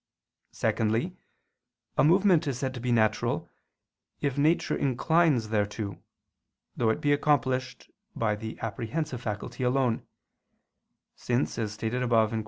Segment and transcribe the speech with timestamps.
[0.51, 1.15] Secondly,
[1.95, 3.47] a movement is said to be natural,
[4.19, 6.01] if nature inclines thereto,
[6.75, 10.01] though it be accomplished by the apprehensive faculty alone:
[11.15, 12.39] since, as stated above (Q.